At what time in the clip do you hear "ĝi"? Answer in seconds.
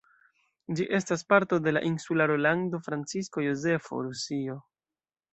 0.77-0.85